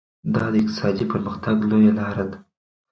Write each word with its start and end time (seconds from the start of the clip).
دا 0.33 0.45
د 0.53 0.55
اقتصادي 0.61 1.05
پرمختګ 1.11 1.57
لویه 1.69 1.93
لار 1.99 2.17
ده. 2.29 2.37